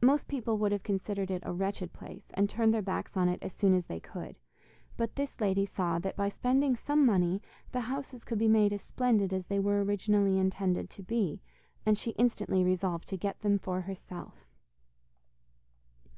Most 0.00 0.26
people 0.26 0.56
would 0.56 0.72
have 0.72 0.82
considered 0.82 1.30
it 1.30 1.42
a 1.44 1.52
wretched 1.52 1.92
place, 1.92 2.30
and 2.32 2.48
turned 2.48 2.72
their 2.72 2.80
backs 2.80 3.14
on 3.14 3.28
it 3.28 3.38
as 3.42 3.52
soon 3.52 3.74
as 3.74 3.84
they 3.84 4.00
could, 4.00 4.36
but 4.96 5.16
this 5.16 5.38
lady 5.38 5.66
saw 5.66 5.98
that 5.98 6.16
by 6.16 6.30
spending 6.30 6.74
some 6.74 7.04
money 7.04 7.42
the 7.72 7.82
houses 7.82 8.24
could 8.24 8.38
be 8.38 8.48
made 8.48 8.72
as 8.72 8.80
splendid 8.80 9.34
as 9.34 9.44
they 9.48 9.58
were 9.58 9.84
originally 9.84 10.38
intended 10.38 10.88
to 10.88 11.02
be, 11.02 11.42
and 11.84 11.98
she 11.98 12.12
instantly 12.12 12.64
resolved 12.64 13.06
to 13.08 13.18
get 13.18 13.40
them 13.40 13.58
for 13.58 13.82
herself. 13.82 14.46